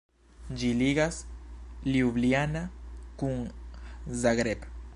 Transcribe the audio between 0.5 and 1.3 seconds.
Ĝi ligas